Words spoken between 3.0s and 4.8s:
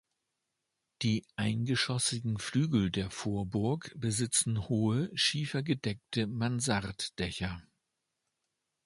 Vorburg besitzen